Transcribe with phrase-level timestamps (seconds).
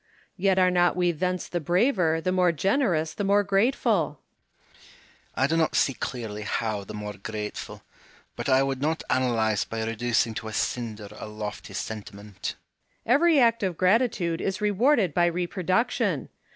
[0.35, 4.19] Yet are not we thence the braver, the more generous, the more grateful
[5.35, 5.45] 1 Hume.
[5.45, 7.83] I do not see clearly how the more grateful;
[8.35, 12.55] but I would not analyse by reducing to a cinder a lofty sentiment.
[13.05, 13.13] Home.
[13.13, 16.29] Every act of gratitude is rewarded by reproduc tion.